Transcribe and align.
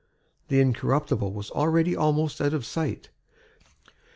The 0.47 0.59
Incorruptible 0.59 1.31
was 1.31 1.51
already 1.51 1.95
almost 1.95 2.41
out 2.41 2.55
of 2.55 2.65
sight. 2.65 3.11